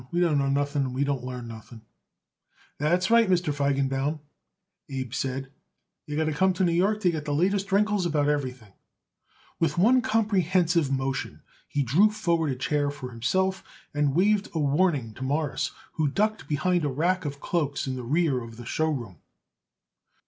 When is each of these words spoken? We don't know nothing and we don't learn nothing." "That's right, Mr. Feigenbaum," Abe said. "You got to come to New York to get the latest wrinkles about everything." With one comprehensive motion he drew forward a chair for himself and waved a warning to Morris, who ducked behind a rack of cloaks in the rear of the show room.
We 0.11 0.19
don't 0.19 0.39
know 0.39 0.49
nothing 0.49 0.81
and 0.81 0.95
we 0.95 1.03
don't 1.03 1.23
learn 1.23 1.47
nothing." 1.47 1.83
"That's 2.79 3.11
right, 3.11 3.29
Mr. 3.29 3.53
Feigenbaum," 3.53 4.19
Abe 4.89 5.13
said. 5.13 5.51
"You 6.07 6.15
got 6.17 6.23
to 6.23 6.33
come 6.33 6.53
to 6.53 6.63
New 6.63 6.71
York 6.73 7.01
to 7.01 7.11
get 7.11 7.25
the 7.25 7.35
latest 7.35 7.71
wrinkles 7.71 8.07
about 8.07 8.27
everything." 8.27 8.73
With 9.59 9.77
one 9.77 10.01
comprehensive 10.01 10.91
motion 10.91 11.43
he 11.67 11.83
drew 11.83 12.09
forward 12.09 12.51
a 12.51 12.55
chair 12.55 12.89
for 12.89 13.11
himself 13.11 13.63
and 13.93 14.15
waved 14.15 14.49
a 14.55 14.59
warning 14.59 15.13
to 15.13 15.23
Morris, 15.23 15.69
who 15.91 16.07
ducked 16.07 16.47
behind 16.47 16.83
a 16.83 16.89
rack 16.89 17.23
of 17.23 17.39
cloaks 17.39 17.85
in 17.85 17.95
the 17.95 18.01
rear 18.01 18.41
of 18.41 18.57
the 18.57 18.65
show 18.65 18.89
room. 18.89 19.17